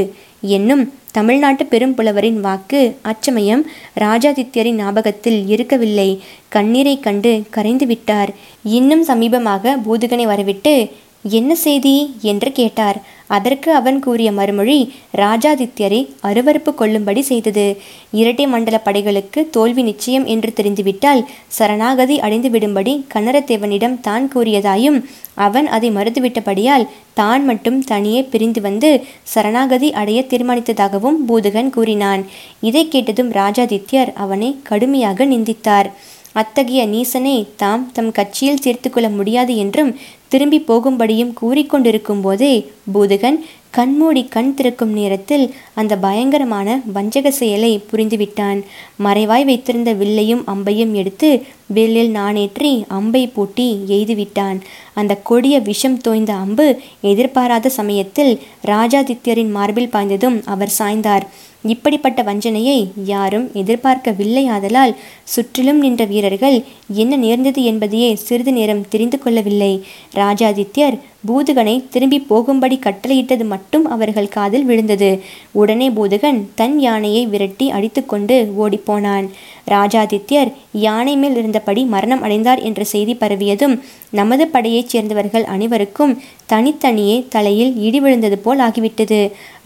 என்னும் 0.55 0.83
தமிழ்நாட்டு 1.17 1.63
பெரும்புலவரின் 1.71 2.39
வாக்கு 2.45 2.79
அச்சமயம் 3.11 3.61
ராஜாதித்யரின் 3.99 4.79
ஞாபகத்தில் 4.81 5.39
இருக்கவில்லை. 5.53 6.09
கண்ணீரை 6.55 6.95
கண்டு 7.05 7.31
கரைந்து 7.55 7.85
விட்டார் 7.91 8.31
இன்னும் 8.77 9.03
சமீபமாக 9.07 9.73
பூதுகனை 9.85 10.25
வரவிட்டு 10.31 10.73
என்ன 11.29 11.55
செய்தி 11.55 12.15
என்று 12.21 12.51
கேட்டார். 12.51 12.97
அதற்கு 13.27 13.73
அவன் 13.73 13.99
கூறிய 13.99 14.31
மறுமொழி 14.31 14.93
ராஜாதித்யரை 15.17 16.01
அருவறுப்பு 16.29 16.73
கொள்ளும்படி 16.75 17.21
செய்தது. 17.21 17.77
இரட்டை 18.11 18.47
மண்டல 18.47 18.77
படைகளுக்கு 18.85 19.49
தோல்வி 19.49 19.83
நிச்சயம் 19.83 20.25
என்று 20.25 20.53
தெரிந்துவிட்டால் 20.53 21.21
சரணாகதி 21.47 22.19
அடைந்து 22.19 22.49
விடும்படி 22.49 22.93
கன்னரத்தேவனிடம் 23.13 23.99
தான் 23.99 24.31
கூறியதாயும் 24.35 24.99
அவன் 25.33 25.67
அதை 25.67 25.89
மறுத்துவிட்டபடியால் 25.91 26.87
தான் 27.13 27.45
மட்டும் 27.45 27.79
தனியே 27.83 28.23
பிரிந்து 28.23 28.61
வந்து 28.61 29.03
சரணாகதி 29.23 29.91
அடைய 29.91 30.21
தீர்மானித்ததாகவும் 30.29 31.17
பூதகன் 31.27 31.69
கூறினான். 31.69 32.25
இதை 32.61 32.87
கேட்டதும் 32.87 33.31
ராஜாதித்யர் 33.31 34.13
அவனை 34.13 34.57
கடுமையாக 34.63 35.25
நிந்தித்தார். 35.25 35.89
அத்தகைய 36.41 36.81
நீசனை 36.87 37.35
தாம் 37.55 37.83
தம் 37.93 38.11
கட்சியில் 38.11 38.63
சேர்த்துக்கொள்ள 38.63 39.09
முடியாது 39.09 39.53
என்றும் 39.57 39.91
திரும்பி 40.27 40.59
போகும்படியும் 40.67 41.35
கூறிக்கொண்டிருக்கும் 41.41 42.21
போதே 42.21 42.53
பூதகன் 42.93 43.37
கண்மூடி 43.71 44.21
கண் 44.33 44.51
திறக்கும் 44.57 44.91
நேரத்தில் 44.93 45.45
அந்த 45.73 45.93
பயங்கரமான 45.97 46.67
வஞ்சக 46.95 47.31
செயலை 47.31 47.71
புரிந்துவிட்டான். 47.91 48.59
மறைவாய் 49.03 49.45
வைத்திருந்த 49.45 49.91
வில்லையும் 49.93 50.43
அம்பையும் 50.53 50.93
எடுத்து 50.93 51.29
வில்லில் 51.67 52.11
நானேற்றி 52.15 52.71
அம்பை 52.87 53.23
பூட்டி 53.27 53.67
எய்துவிட்டான். 53.87 54.59
அந்த 54.93 55.15
கொடிய 55.29 55.57
விஷம் 55.59 55.97
தோய்ந்த 56.01 56.33
அம்பு 56.35 56.67
எதிர்பாராத 57.11 57.73
சமயத்தில் 57.79 58.33
ராஜாதித்யரின் 58.65 59.51
மார்பில் 59.51 59.93
பாய்ந்ததும் 59.93 60.39
அவர் 60.45 60.75
சாய்ந்தார். 60.79 61.25
இப்படிப்பட்ட 61.73 62.19
வஞ்சனையை 62.23 62.79
யாரும் 63.05 63.45
எதிர்பார்க்கவில்லை 63.53 64.43
ஆதலால் 64.47 64.91
சுற்றிலும் 65.33 65.79
நின்ற 65.79 66.03
வீரர்கள் 66.05 66.57
என்ன 66.93 67.15
நேர்ந்தது 67.15 67.61
என்பதையே 67.63 68.09
சிறிது 68.15 68.53
நேரம் 68.53 68.85
தெரிந்து 68.89 69.19
கொள்ளவில்லை. 69.19 69.73
ராஜாதித்யர் 70.15 70.97
பூதுகனை 71.27 71.75
திரும்பி 71.89 72.19
போகும்படி 72.29 72.75
கட்டளையிட்டது 72.77 73.45
மட்டும் 73.45 73.85
அவர்கள் 73.93 74.33
காதில் 74.35 74.65
விழுந்தது. 74.65 75.09
உடனே 75.59 75.87
பூதுகன் 75.89 76.39
தன் 76.59 76.75
யானையை 76.79 77.23
விரட்டி 77.25 77.67
அடித்துக்கொண்டு 77.69 78.35
ஓடிப்போனான். 78.63 79.27
ராஜாதித்யர் 79.67 80.51
யானை 80.85 81.15
மேல் 81.21 81.37
இருந்தபடி 81.41 81.83
மரணம் 81.93 82.21
அடைந்தார் 82.21 82.61
என்ற 82.69 82.83
செய்தி 82.83 83.13
பரவியதும் 83.13 83.75
நமது 84.19 84.43
படையைச் 84.47 84.91
சேர்ந்தவர்கள் 84.93 85.45
அனைவருக்கும் 85.53 86.13
தனித்தனியே 86.45 87.15
தலையில் 87.29 87.71
இடி 87.85 87.99
விழுந்தது 87.99 88.37
போல் 88.37 88.59
ஆகிவிட்டது. 88.59 89.19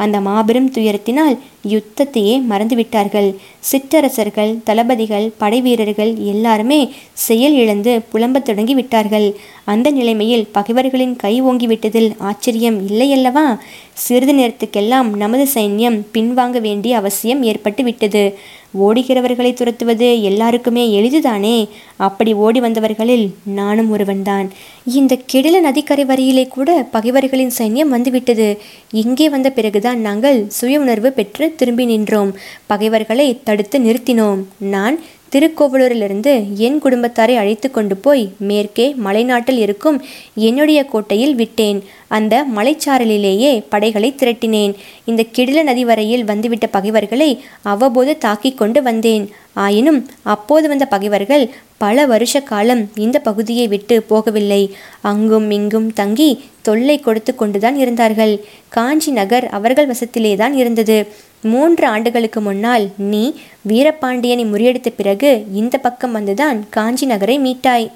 அந்த 0.04 0.18
மாபெரும் 0.28 0.72
துயரத்தினால் 0.72 1.36
யுத்தத்தையே 1.74 2.36
மறந்துவிட்டார்கள். 2.50 3.30
சிற்றரசர்கள் 3.70 4.54
தளபதிகள் 4.63 5.28
படை 5.38 5.49
வீரர்கள் 5.58 6.15
எல்லாருமே 6.18 6.94
செயல் 7.13 7.53
இழந்து 7.53 8.01
புலம்பத் 8.13 8.46
தொடங்கி 8.46 8.75
விட்டார்கள். 8.75 9.36
அந்த 9.63 9.91
நிலைமையில் 9.91 10.48
பகைவர்களின் 10.51 11.15
கை 11.15 11.44
ஓங்கிவிட்டதில் 11.44 12.12
ஆச்சரியம் 12.18 12.88
இல்லையல்லவா? 12.88 13.58
சிறிது 13.94 14.34
நேரத்துக்கெல்லாம் 14.34 15.15
நமது 15.15 15.48
சைன்யம் 15.53 16.01
பின்வாங்க 16.13 16.62
வேண்டிய 16.62 16.98
அவசியம் 16.98 17.44
ஏற்பட்டு 17.44 17.84
விட்டது. 17.84 18.38
ஓடுகிறவர்களை 18.79 19.53
துரத்துவது 19.53 20.24
எல்லாருக்குமே 20.24 20.84
எளிதுதானே? 21.01 21.68
அப்படி 21.98 22.34
ஓடி 22.34 22.60
வந்தவர்களில் 22.60 23.29
நானும் 23.44 23.91
ஒருவன்தான். 23.91 24.51
இந்த 24.86 25.18
கெடில 25.34 25.60
நதிக்கரை 25.60 26.06
வரியிலே 26.06 26.48
கூட 26.48 26.88
பகைவர்களின் 26.91 27.51
சைன்யம் 27.58 27.94
வந்துவிட்டது. 27.96 28.58
இங்கே 28.91 29.29
வந்த 29.29 29.50
பிறகுதான் 29.50 30.00
நாங்கள் 30.00 30.46
சுய 30.50 30.79
உணர்வு 30.79 31.12
பெற்று 31.12 31.53
திரும்பி 31.56 31.86
நின்றோம். 31.86 32.38
பகைவர்களை 32.65 33.39
தடுத்து 33.44 33.79
நிறுத்தினோம். 33.79 34.44
நான் 34.58 35.00
திருக்கோவலூரிலிருந்து 35.32 36.56
என் 36.56 36.82
குடும்பத்தாரை 36.82 37.36
அழைத்து 37.36 37.72
கொண்டு 37.72 37.96
போய் 37.98 38.32
மேற்கே 38.38 38.96
மலைநாட்டில் 39.06 39.58
இருக்கும் 39.58 40.02
என்னுடைய 40.36 40.84
கோட்டையில் 40.84 41.36
விட்டேன். 41.36 41.84
அந்த 42.08 42.46
மலைச்சாரலிலேயே 42.56 43.64
படைகளை 43.70 44.14
திரட்டினேன். 44.18 44.74
இந்த 45.06 45.26
கிடில 45.36 45.64
நதி 45.64 45.86
வரையில் 45.86 46.26
வந்துவிட்ட 46.26 46.68
பகைவர்களை 46.68 47.44
அவ்வப்போது 47.62 48.18
தாக்கிக் 48.18 48.58
கொண்டு 48.58 48.82
வந்தேன். 48.82 49.30
ஆயினும் 49.54 50.08
அப்போது 50.24 50.68
வந்த 50.68 50.86
பகைவர்கள் 50.86 51.50
பல 51.80 52.06
வருஷ 52.06 52.40
காலம் 52.40 52.84
இந்த 52.96 53.18
பகுதியை 53.20 53.68
விட்டு 53.68 53.96
போகவில்லை. 54.10 54.64
அங்கும் 55.02 55.52
இங்கும் 55.52 55.94
தங்கி 55.94 56.30
தொல்லை 56.62 57.00
கொடுத்து 57.00 57.36
கொண்டுதான் 57.36 57.78
இருந்தார்கள். 57.78 58.34
காஞ்சி 58.70 59.12
நகர் 59.12 59.48
அவர்கள் 59.48 59.88
வசத்திலேதான் 59.88 60.54
இருந்தது. 60.54 60.98
மூன்று 61.42 61.86
ஆண்டுகளுக்கு 61.88 62.42
முன்னால் 62.42 62.86
நீ 62.98 63.24
வீரபாண்டியனை 63.68 64.46
முறியடித்த 64.52 64.88
பிறகு 64.98 65.46
இந்த 65.54 65.78
பக்கம் 65.78 66.16
வந்துதான் 66.16 66.60
காஞ்சி 66.70 67.06
நகரை 67.06 67.40
மீட்டாய். 67.40 67.88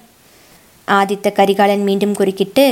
ஆதித்த 0.88 1.32
கரிகாலன் 1.32 1.84
மீண்டும் 1.84 2.14
குறுக்கிட்டு 2.14 2.68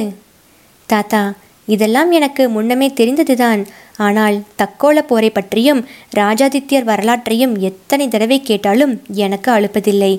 தாத்தா 0.85 1.33
இதெல்லாம் 1.65 2.11
எனக்கு 2.11 2.49
முன்னமே 2.49 2.87
தெரிந்ததுதான். 2.89 3.61
ஆனால் 4.07 4.37
தக்கோல 4.59 4.97
போரை 5.01 5.29
பற்றியும் 5.29 5.81
ராஜாதித்யர் 6.19 6.89
வரலாற்றையும் 6.91 7.53
எத்தனை 7.69 8.05
தடவை 8.07 8.37
கேட்டாலும் 8.41 8.93
எனக்கு 9.25 9.49
அழுப்பதில்லை. 9.51 10.13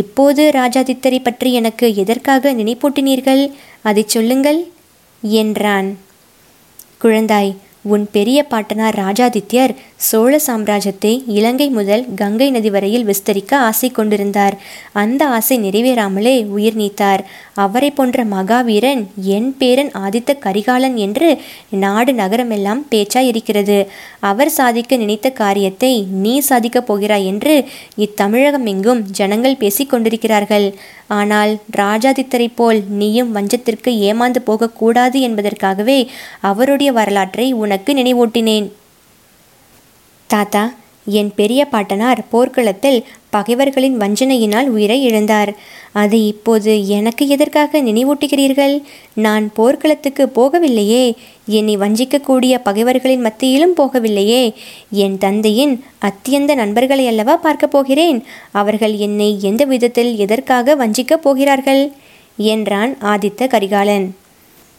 இப்போது 0.00 0.44
ராஜாதித்தரை 0.60 1.20
பற்றி 1.22 1.50
எனக்கு 1.60 1.88
எதற்காக 2.02 2.52
நினைப்பூட்டினீர்கள்? 2.60 3.42
அதை 3.82 4.04
சொல்லுங்கள் 4.06 4.60
என்றான். 5.22 5.90
குழந்தாய் 7.04 7.52
உன் 7.84 8.04
பெரிய 8.10 8.38
பாட்டனார் 8.50 8.96
ராஜாதித்யர் 9.02 9.72
சோழ 10.08 10.32
சாம்ராஜ்யத்தை 10.46 11.12
இலங்கை 11.36 11.66
முதல் 11.68 12.04
கங்கை 12.14 12.48
நதி 12.50 12.70
வரையில் 12.70 13.06
விஸ்தரிக்க 13.06 13.52
ஆசை 13.68 13.88
கொண்டிருந்தார். 13.90 14.54
அந்த 14.92 15.22
ஆசை 15.36 15.56
நிறைவேறாமலே 15.64 16.34
உயிர் 16.46 16.74
நீத்தார். 16.74 17.22
அவரை 17.64 17.90
போன்ற 17.90 18.24
மகாவீரன் 18.24 19.02
என் 19.36 19.50
பேரன் 19.58 19.90
ஆதித்த 20.04 20.38
கரிகாலன் 20.38 20.96
என்று 20.96 21.28
நாடு 21.84 22.12
நகரமெல்லாம் 22.12 22.82
பேச்சாய் 22.90 23.28
இருக்கிறது 23.32 23.78
அவர் 24.30 24.52
சாதிக்க 24.58 24.96
நினைத்த 24.96 25.30
காரியத்தை 25.42 25.92
நீ 26.24 26.34
சாதிக்கப் 26.40 26.86
போகிறாய் 26.86 27.26
என்று 27.26 27.54
இத்தமிழகம் 28.06 28.66
எங்கும் 28.74 29.02
ஜனங்கள் 29.10 29.60
பேசிக் 29.64 29.90
கொண்டிருக்கிறார்கள். 29.90 30.68
ஆனால் 31.18 31.50
ராஜாதித்தரை 31.76 32.46
போல் 32.54 32.78
நீயும் 33.00 33.32
வஞ்சத்திற்கு 33.36 33.90
ஏமாந்து 34.10 34.40
போகக்கூடாது 34.44 35.18
என்பதற்காகவே 35.20 35.98
அவருடைய 36.50 36.90
வரலாற்றை 36.92 37.46
உனக்கு 37.72 37.94
நினைவூட்டினேன். 37.94 38.70
தாத்தா 40.26 40.74
என் 41.06 41.32
பெரிய 41.34 41.64
பாட்டனார் 41.64 42.28
போர்க்களத்தில் 42.28 43.04
பகைவர்களின் 43.30 43.98
வஞ்சனையினால் 43.98 44.66
உயிரை 44.66 45.06
இழந்தார். 45.06 45.54
அது 45.92 46.26
இப்போது 46.26 46.88
எனக்கு 46.88 47.28
எதற்காக 47.28 47.82
நினைவூட்டுகிறீர்கள்? 47.82 48.82
நான் 49.12 49.52
போர்க்களத்துக்கு 49.52 50.32
போகவில்லையே. 50.34 51.14
என்னை 51.46 51.78
வஞ்சிக்கக்கூடிய 51.78 52.58
பகைவர்களின் 52.62 53.20
மத்தியிலும் 53.20 53.76
போகவில்லையே. 53.76 54.54
என் 54.90 55.18
தந்தையின் 55.18 55.84
அத்தியந்த 56.00 56.54
நண்பர்களை 56.54 57.06
அல்லவா 57.06 57.36
பார்க்கப் 57.36 57.70
போகிறேன்? 57.70 58.24
அவர்கள் 58.50 58.96
என்னை 58.96 59.38
எந்த 59.40 59.64
விதத்தில் 59.64 60.16
எதற்காக 60.16 60.76
வஞ்சிக்கப் 60.76 61.22
போகிறார்கள்? 61.22 61.92
என்றான் 62.36 62.96
ஆதித்த 63.00 63.46
கரிகாலன். 63.46 64.16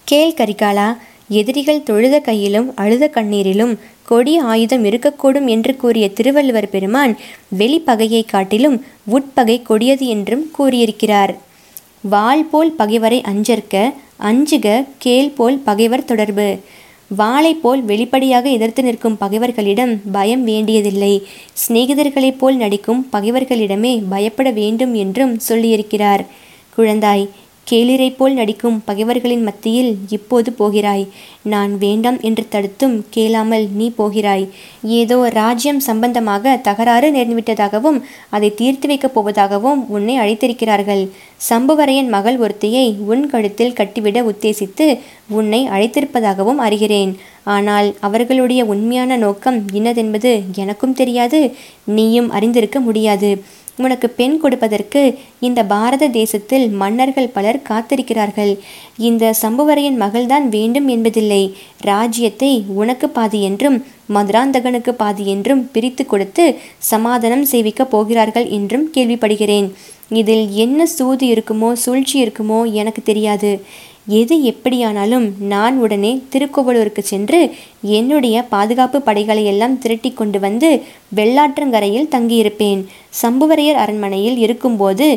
கேள் 0.04 0.34
கரிகாலா 0.34 0.98
எதிரிகள் 1.40 1.86
தொழுத 1.90 2.16
கையிலும் 2.20 2.68
அழுத 2.76 3.06
கண்ணீரிலும் 3.16 3.74
கொடிய 4.10 4.38
ஆயுதம் 4.44 4.84
இருக்கக்கூடும் 4.86 5.48
என்று 5.48 5.74
கூறிய 5.76 6.06
திருவள்ளுவர் 6.10 6.70
பெருமான் 6.70 7.14
வெளிப்பகையை 7.60 8.22
காட்டிலும் 8.26 8.78
உட்பகை 9.16 9.58
கொடியது 9.62 10.06
என்றும் 10.08 10.46
கூறியிருக்கிறார். 10.58 11.34
வால் 12.14 12.46
போல் 12.46 12.72
பகைவரை 12.72 13.20
அஞ்சற்க 13.32 13.76
அஞ்சுக 14.30 14.68
கேள் 14.98 15.34
போல் 15.38 15.58
பகைவர் 15.68 16.10
தொடர்பு. 16.12 16.48
வாளை 17.20 17.54
போல் 17.54 17.82
வெளிப்படையாக 17.84 18.46
எதிர்த்து 18.50 18.82
நிற்கும் 18.84 19.18
பகைவர்களிடம் 19.18 19.94
பயம் 20.12 20.44
வேண்டியதில்லை. 20.44 21.14
சிநேகிதர்களைப் 21.62 22.40
போல் 22.40 22.56
நடிக்கும் 22.56 23.02
பகைவர்களிடமே 23.12 23.94
பயப்பட 24.10 24.52
வேண்டும் 24.52 24.94
என்றும் 24.94 25.34
சொல்லியிருக்கிறார். 25.50 26.24
குழந்தாய் 26.78 27.26
கேளிரை 27.70 28.08
போல் 28.16 28.34
நடிக்கும் 28.34 28.78
பகைவர்களின் 28.86 29.44
மத்தியில் 29.44 29.92
இப்போது 30.10 30.50
போகிறாய். 30.52 31.06
நான் 31.54 31.72
வேண்டாம் 31.78 32.20
என்று 32.22 32.44
தடுத்தும் 32.50 32.96
கேளாமல் 33.10 33.66
நீ 33.80 33.88
போகிறாய். 34.00 34.46
ஏதோ 35.00 35.18
ராஜ்யம் 35.40 35.80
சம்பந்தமாக 35.80 36.56
தகராறு 36.68 37.10
நேர்ந்துவிட்டதாகவும் 37.12 38.00
அதை 38.30 38.50
தீர்த்து 38.62 38.88
வைக்கப் 38.88 39.16
போவதாகவும் 39.16 39.82
உன்னை 39.96 40.18
அழைத்திருக்கிறார்கள். 40.18 41.04
சம்புவரையன் 41.50 42.10
மகள் 42.16 42.38
ஒருத்தியை 42.38 42.86
உன் 43.12 43.24
கழுத்தில் 43.30 43.78
கட்டிவிட 43.80 44.20
உத்தேசித்து 44.32 44.88
உன்னை 45.30 45.62
அழைத்திருப்பதாகவும் 45.68 46.62
அறிகிறேன். 46.68 47.14
ஆனால் 47.56 47.88
அவர்களுடைய 48.00 48.62
உண்மையான 48.66 49.16
நோக்கம் 49.18 49.58
இன்னதென்பது 49.74 50.32
எனக்கும் 50.56 50.94
தெரியாது 50.94 51.40
நீயும் 51.98 52.30
அறிந்திருக்க 52.30 52.80
முடியாது. 52.80 53.32
உனக்கு 53.78 54.10
பெண் 54.10 54.38
கொடுப்பதற்கு 54.38 55.02
இந்த 55.40 55.60
பாரத 55.64 56.08
தேசத்தில் 56.08 56.66
மன்னர்கள் 56.70 57.34
பலர் 57.38 57.60
காத்திருக்கிறார்கள். 57.70 58.52
இந்த 58.98 59.34
சம்புவரையின் 59.42 60.02
மகள்தான் 60.02 60.48
வேண்டும் 60.50 60.88
என்பதில்லை. 60.88 61.44
ராஜ்யத்தை 61.82 62.52
உனக்கு 62.82 63.10
பாதி 63.10 63.42
என்றும் 63.42 63.86
மதுராந்தகனுக்கு 64.14 64.90
பாதி 64.90 65.26
என்றும் 65.28 65.70
பிரித்து 65.72 66.06
கொடுத்து 66.06 66.46
சமாதானம் 66.78 67.46
செய்விக்கப் 67.52 67.92
போகிறார்கள் 67.96 68.48
என்றும் 68.50 68.86
கேள்விப்படுகிறேன். 68.94 69.70
இதில் 70.20 70.46
என்ன 70.64 70.86
சூது 70.98 71.26
இருக்குமோ 71.34 71.70
சூழ்ச்சி 71.84 72.16
இருக்குமோ 72.24 72.60
எனக்கு 72.82 73.02
தெரியாது. 73.04 73.52
எது 74.20 74.36
எப்படியானாலும் 74.50 75.26
நான் 75.52 75.76
உடனே 75.84 76.12
திருக்கோவலூருக்கு 76.32 77.02
சென்று 77.12 77.40
என்னுடைய 77.98 78.36
பாதுகாப்பு 78.54 79.00
படைகளை 79.02 79.44
எல்லாம் 79.52 79.78
திரட்டி 79.80 80.10
கொண்டு 80.14 80.40
வந்து 80.40 80.70
வெள்ளாற்றங்கரையில் 81.16 82.12
தங்கியிருப்பேன். 82.16 82.82
சம்புவரையர் 83.22 83.80
அரண்மனையில் 83.84 84.38
இருக்கும்போது 84.38 85.08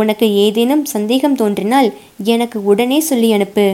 உனக்கு 0.00 0.28
ஏதேனும் 0.44 0.84
சந்தேகம் 0.94 1.38
தோன்றினால் 1.42 1.90
எனக்கு 2.34 2.60
உடனே 2.64 3.00
சொல்லி 3.10 3.30
அனுப்பு. 3.32 3.66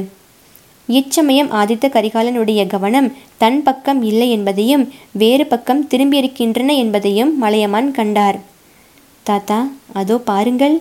இச்சமயம் 0.89 1.51
ஆதித்த 1.61 1.87
கரிகாலனுடைய 1.97 2.63
கவனம் 2.67 3.11
தன் 3.43 3.61
பக்கம் 3.63 4.01
இல்லை 4.03 4.31
என்பதையும் 4.31 4.87
வேறு 5.23 5.47
பக்கம் 5.47 5.85
திரும்பியிருக்கின்றன 5.91 6.71
என்பதையும் 6.77 7.31
மலையமான் 7.39 7.91
கண்டார். 7.91 8.39
தாத்தா 9.23 9.59
அதோ 9.93 10.17
பாருங்கள் 10.31 10.77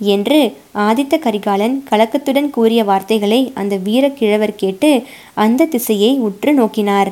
என்று 0.00 0.38
ஆதித்த 0.86 1.14
கரிகாலன் 1.18 1.76
கலக்கத்துடன் 1.90 2.50
கூறிய 2.50 2.80
வார்த்தைகளை 2.84 3.52
அந்த 3.54 3.74
வீரக்கிழவர் 3.76 4.60
கேட்டு 4.62 4.90
அந்த 5.34 5.68
திசையை 5.74 6.10
உற்று 6.28 6.52
நோக்கினார். 6.54 7.10